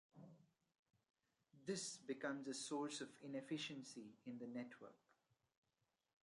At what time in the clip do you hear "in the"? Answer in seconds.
4.25-4.47